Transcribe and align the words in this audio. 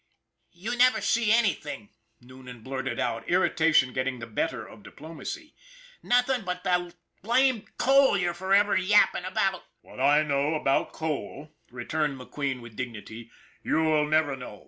"You 0.65 0.75
never 0.75 0.99
see 0.99 1.31
anything," 1.31 1.89
Noonan 2.19 2.63
blurted 2.63 2.99
out, 2.99 3.29
irritation 3.29 3.93
getting 3.93 4.17
the 4.17 4.25
better 4.25 4.65
of 4.65 4.81
diplomacy." 4.81 5.53
Nothing 6.01 6.41
but 6.43 6.63
the 6.63 6.95
blamed 7.21 7.77
coal 7.77 8.17
you're 8.17 8.33
forever 8.33 8.75
yapping 8.75 9.25
about."" 9.25 9.63
What 9.81 9.99
I 9.99 10.23
know 10.23 10.55
about 10.55 10.91
coal," 10.91 11.53
returned 11.69 12.19
McQueen 12.19 12.61
with 12.61 12.75
dignity, 12.75 13.29
"you'll 13.63 14.07
never 14.07 14.35
know. 14.35 14.59